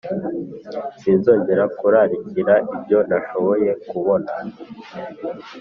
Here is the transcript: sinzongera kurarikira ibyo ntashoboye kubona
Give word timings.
sinzongera 1.01 1.63
kurarikira 1.77 2.53
ibyo 2.75 2.99
ntashoboye 3.07 3.69
kubona 3.89 4.31